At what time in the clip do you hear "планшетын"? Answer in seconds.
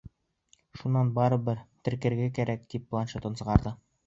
2.95-3.39